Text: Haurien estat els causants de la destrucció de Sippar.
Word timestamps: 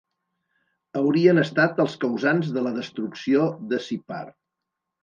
Haurien 1.01 1.41
estat 1.43 1.83
els 1.85 1.99
causants 2.07 2.51
de 2.57 2.65
la 2.69 2.73
destrucció 2.81 3.47
de 3.71 3.83
Sippar. 3.91 4.27